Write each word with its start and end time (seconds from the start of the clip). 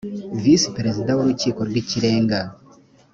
visi 0.41 0.67
perezida 0.77 1.11
w 1.13 1.19
urukiko 1.23 1.59
rw 1.69 1.75
ikirenga 1.81 2.39